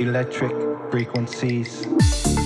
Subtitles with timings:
[0.00, 0.52] electric
[0.90, 2.37] frequencies.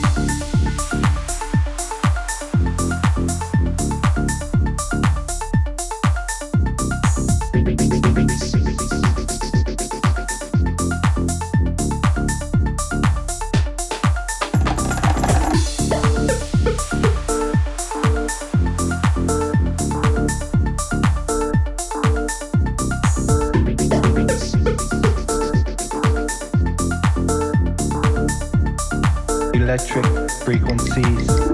[29.62, 30.05] Electric
[30.42, 31.52] frequencies.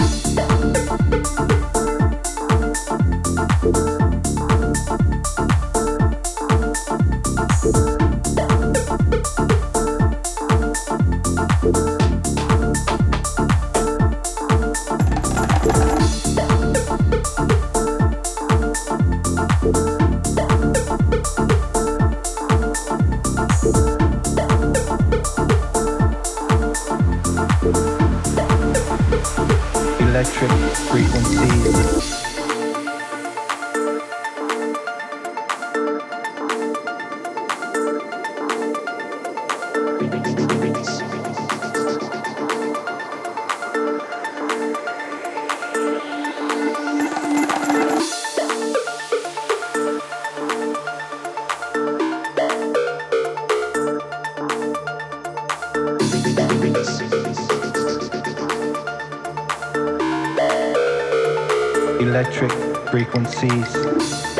[30.18, 30.50] Electric
[30.88, 32.17] frequencies.
[62.18, 62.50] Electric
[62.90, 64.37] frequencies.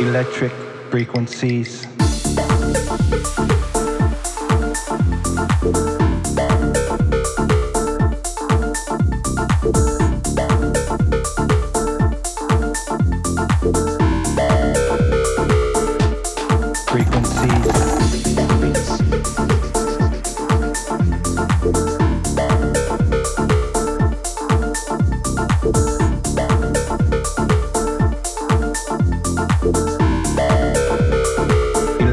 [0.00, 0.52] Electric
[0.90, 1.86] frequencies.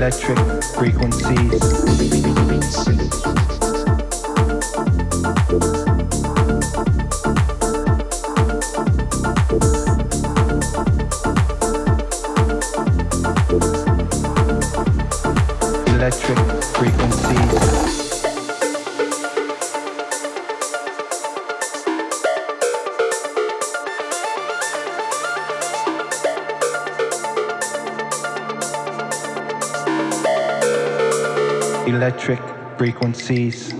[0.05, 0.37] Electric
[0.75, 1.51] frequencies.
[15.87, 16.37] Electric
[16.75, 17.14] frequencies.
[31.95, 32.41] Electric
[32.77, 33.71] frequencies.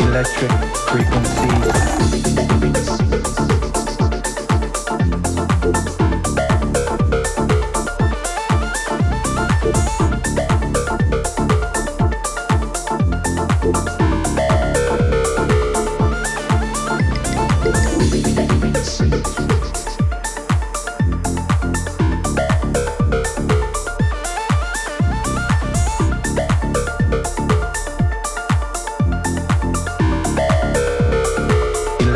[0.00, 0.52] Electric
[0.88, 2.47] frequencies.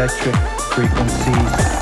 [0.02, 0.34] Electric
[0.74, 1.81] frequencies.